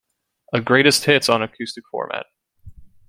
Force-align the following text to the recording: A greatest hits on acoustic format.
A 0.51 0.61
greatest 0.61 1.05
hits 1.05 1.29
on 1.29 1.43
acoustic 1.43 1.83
format. 1.91 2.25